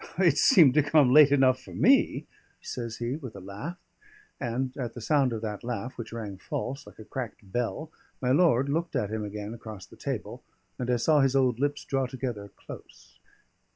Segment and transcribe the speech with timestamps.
[0.17, 2.25] "It seemed to come late enough for me,"
[2.59, 3.77] says he, with a laugh.
[4.39, 8.31] And at the sound of that laugh, which rang false, like a cracked bell, my
[8.31, 10.43] lord looked at him again across the table,
[10.79, 13.19] and I saw his old lips draw together close.